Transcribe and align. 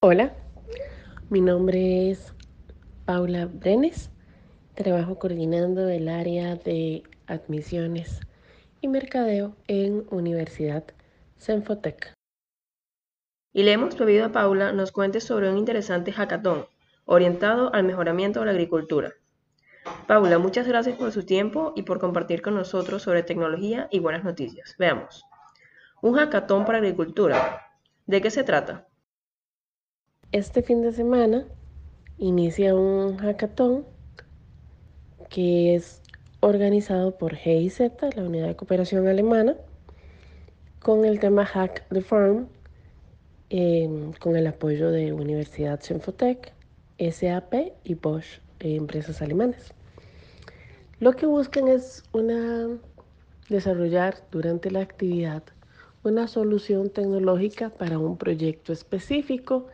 Hola, 0.00 0.32
mi 1.28 1.40
nombre 1.40 2.12
es 2.12 2.32
Paula 3.04 3.46
Brenes. 3.46 4.12
Trabajo 4.76 5.18
coordinando 5.18 5.88
el 5.88 6.08
área 6.08 6.54
de 6.54 7.02
admisiones 7.26 8.20
y 8.80 8.86
mercadeo 8.86 9.56
en 9.66 10.06
Universidad 10.10 10.84
Senfotec. 11.36 12.14
Y 13.52 13.64
le 13.64 13.72
hemos 13.72 13.96
pedido 13.96 14.26
a 14.26 14.30
Paula 14.30 14.70
nos 14.70 14.92
cuente 14.92 15.20
sobre 15.20 15.50
un 15.50 15.58
interesante 15.58 16.12
hackathon 16.12 16.66
orientado 17.04 17.74
al 17.74 17.82
mejoramiento 17.82 18.38
de 18.38 18.46
la 18.46 18.52
agricultura. 18.52 19.14
Paula, 20.06 20.38
muchas 20.38 20.68
gracias 20.68 20.96
por 20.96 21.10
su 21.10 21.24
tiempo 21.24 21.72
y 21.74 21.82
por 21.82 21.98
compartir 21.98 22.40
con 22.40 22.54
nosotros 22.54 23.02
sobre 23.02 23.24
tecnología 23.24 23.88
y 23.90 23.98
buenas 23.98 24.22
noticias. 24.22 24.76
Veamos. 24.78 25.24
Un 26.02 26.14
hackathon 26.14 26.64
para 26.64 26.78
agricultura. 26.78 27.66
¿De 28.06 28.20
qué 28.20 28.30
se 28.30 28.44
trata? 28.44 28.87
Este 30.30 30.60
fin 30.60 30.82
de 30.82 30.92
semana 30.92 31.46
inicia 32.18 32.74
un 32.74 33.16
hackathon 33.16 33.86
que 35.30 35.74
es 35.74 36.02
organizado 36.40 37.16
por 37.16 37.34
GIZ, 37.34 37.80
la 38.14 38.24
unidad 38.24 38.48
de 38.48 38.56
cooperación 38.56 39.08
alemana, 39.08 39.56
con 40.80 41.06
el 41.06 41.18
tema 41.18 41.46
Hack 41.46 41.88
the 41.88 42.02
Farm, 42.02 42.46
em, 43.48 44.12
con 44.20 44.36
el 44.36 44.46
apoyo 44.46 44.90
de 44.90 45.14
Universidad 45.14 45.80
Senfotec, 45.80 46.52
SAP 46.98 47.72
y 47.84 47.94
Bosch, 47.94 48.40
eh, 48.60 48.74
empresas 48.76 49.22
alemanas. 49.22 49.72
Lo 51.00 51.14
que 51.14 51.24
buscan 51.24 51.68
es 51.68 52.02
una, 52.12 52.68
desarrollar 53.48 54.16
durante 54.30 54.70
la 54.70 54.80
actividad 54.82 55.42
una 56.04 56.28
solución 56.28 56.90
tecnológica 56.90 57.70
para 57.70 57.98
un 57.98 58.18
proyecto 58.18 58.74
específico 58.74 59.68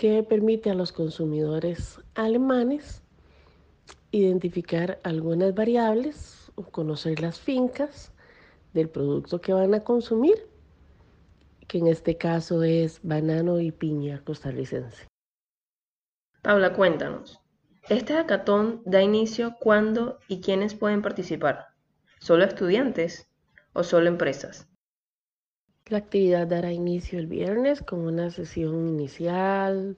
que 0.00 0.22
permite 0.22 0.70
a 0.70 0.74
los 0.74 0.92
consumidores 0.92 2.00
alemanes 2.14 3.02
identificar 4.12 4.98
algunas 5.02 5.54
variables 5.54 6.50
o 6.54 6.62
conocer 6.62 7.20
las 7.20 7.38
fincas 7.38 8.10
del 8.72 8.88
producto 8.88 9.42
que 9.42 9.52
van 9.52 9.74
a 9.74 9.84
consumir, 9.84 10.48
que 11.68 11.76
en 11.76 11.86
este 11.86 12.16
caso 12.16 12.62
es 12.62 13.00
banano 13.02 13.60
y 13.60 13.72
piña 13.72 14.24
costarricense. 14.24 15.06
Paula, 16.40 16.72
cuéntanos, 16.72 17.38
¿este 17.90 18.14
hackathon 18.14 18.80
da 18.86 19.02
inicio 19.02 19.56
cuándo 19.60 20.18
y 20.28 20.40
quiénes 20.40 20.74
pueden 20.74 21.02
participar? 21.02 21.74
¿Solo 22.20 22.44
estudiantes 22.44 23.28
o 23.74 23.82
solo 23.82 24.08
empresas? 24.08 24.69
La 25.90 25.98
actividad 25.98 26.46
dará 26.46 26.70
inicio 26.70 27.18
el 27.18 27.26
viernes 27.26 27.82
con 27.82 27.98
una 27.98 28.30
sesión 28.30 28.86
inicial, 28.86 29.96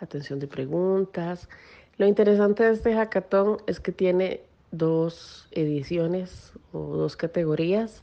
atención 0.00 0.38
de 0.38 0.46
preguntas. 0.46 1.50
Lo 1.98 2.06
interesante 2.06 2.64
de 2.64 2.72
este 2.72 2.94
hackathon 2.94 3.58
es 3.66 3.78
que 3.78 3.92
tiene 3.92 4.40
dos 4.70 5.48
ediciones 5.50 6.54
o 6.72 6.96
dos 6.96 7.16
categorías. 7.16 8.02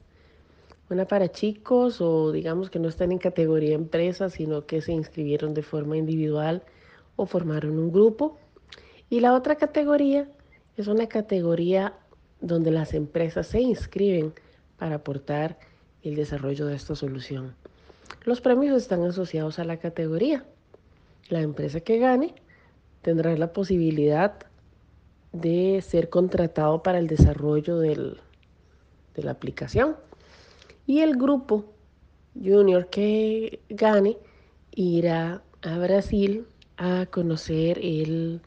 Una 0.92 1.06
para 1.06 1.32
chicos 1.32 2.00
o 2.00 2.32
digamos 2.32 2.70
que 2.70 2.78
no 2.78 2.88
están 2.88 3.12
en 3.12 3.18
categoría 3.18 3.74
empresa, 3.74 4.30
sino 4.30 4.68
que 4.68 4.80
se 4.82 4.92
inscribieron 4.92 5.56
de 5.56 5.64
forma 5.64 5.98
individual 5.98 6.62
o 7.16 7.26
formaron 7.26 7.80
un 7.80 7.92
grupo. 7.92 8.38
Y 9.10 9.22
la 9.22 9.34
otra 9.34 9.56
categoría 9.56 10.30
es 10.78 10.86
una 10.86 11.08
categoría 11.08 11.96
donde 12.40 12.70
las 12.70 12.94
empresas 12.94 13.48
se 13.48 13.62
inscriben 13.62 14.32
para 14.78 14.98
aportar 14.98 15.58
el 16.04 16.16
desarrollo 16.16 16.66
de 16.66 16.76
esta 16.76 16.96
solución. 16.96 17.56
Los 18.24 18.42
premios 18.42 18.78
están 18.78 19.04
asociados 19.04 19.60
a 19.60 19.64
la 19.64 19.78
categoría. 19.78 20.46
La 21.30 21.42
empresa 21.42 21.80
que 21.80 22.00
gane 22.00 22.34
tendrá 23.02 23.36
la 23.38 23.54
posibilidad 23.54 24.34
de 25.32 25.82
ser 25.82 26.10
contratado 26.10 26.82
para 26.84 27.00
el 27.00 27.08
desarrollo 27.08 27.80
de 27.80 28.18
la 29.16 29.32
aplicación. 29.32 29.96
Y 30.86 31.02
el 31.02 31.18
grupo 31.18 31.66
junior 32.36 32.90
que 32.90 33.62
gane 33.70 34.18
irá 34.72 35.42
a 35.62 35.78
Brasil 35.78 36.48
a 36.78 37.06
conocer 37.06 37.80
el 37.82 38.42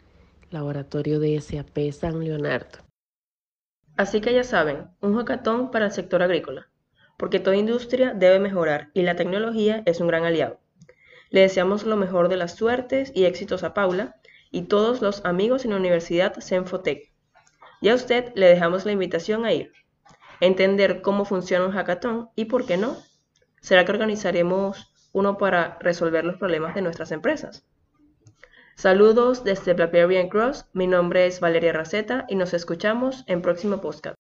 laboratorio 0.50 1.20
de 1.20 1.40
SAP 1.40 1.92
San 1.92 2.24
Leonardo. 2.24 2.78
Así 3.96 4.20
que 4.20 4.32
ya 4.32 4.42
saben, 4.42 4.88
un 5.00 5.16
hackathon 5.16 5.70
para 5.70 5.86
el 5.86 5.92
sector 5.92 6.22
agrícola 6.22 6.71
porque 7.22 7.38
toda 7.38 7.54
industria 7.54 8.14
debe 8.14 8.40
mejorar 8.40 8.90
y 8.94 9.02
la 9.02 9.14
tecnología 9.14 9.84
es 9.86 10.00
un 10.00 10.08
gran 10.08 10.24
aliado. 10.24 10.58
Le 11.30 11.42
deseamos 11.42 11.84
lo 11.84 11.96
mejor 11.96 12.28
de 12.28 12.36
las 12.36 12.56
suertes 12.56 13.12
y 13.14 13.26
éxitos 13.26 13.62
a 13.62 13.74
Paula 13.74 14.16
y 14.50 14.62
todos 14.62 15.00
los 15.02 15.24
amigos 15.24 15.64
en 15.64 15.70
la 15.70 15.76
Universidad 15.76 16.34
Senfotec. 16.40 17.12
Y 17.80 17.90
a 17.90 17.94
usted 17.94 18.32
le 18.34 18.48
dejamos 18.48 18.84
la 18.84 18.90
invitación 18.90 19.44
a 19.44 19.52
ir, 19.52 19.70
entender 20.40 21.00
cómo 21.00 21.24
funciona 21.24 21.64
un 21.64 21.70
hackathon 21.70 22.30
y, 22.34 22.46
por 22.46 22.66
qué 22.66 22.76
no, 22.76 22.96
será 23.60 23.84
que 23.84 23.92
organizaremos 23.92 24.92
uno 25.12 25.38
para 25.38 25.78
resolver 25.78 26.24
los 26.24 26.38
problemas 26.38 26.74
de 26.74 26.82
nuestras 26.82 27.12
empresas. 27.12 27.64
Saludos 28.74 29.44
desde 29.44 29.74
Blackberry 29.74 30.28
Cross, 30.28 30.66
mi 30.72 30.88
nombre 30.88 31.26
es 31.26 31.38
Valeria 31.38 31.72
Raceta 31.72 32.24
y 32.28 32.34
nos 32.34 32.52
escuchamos 32.52 33.22
en 33.28 33.42
próximo 33.42 33.80
podcast. 33.80 34.16